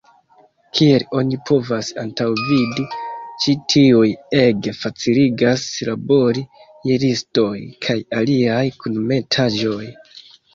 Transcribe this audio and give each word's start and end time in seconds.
Kiel 0.77 1.03
oni 1.17 1.37
povas 1.49 1.89
antaŭvidi, 2.03 2.85
ĉi 3.43 3.53
tiuj 3.73 4.07
ege 4.45 4.73
faciligas 4.79 5.67
labori 5.91 6.45
je 6.91 6.99
listoj 7.05 7.53
kaj 7.87 7.99
aliaj 8.23 8.65
kunmetaĵoj. 8.81 9.83